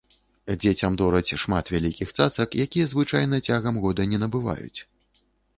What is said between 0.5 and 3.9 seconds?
Дзецям дораць шмат вялікіх цацак, якія звычайна цягам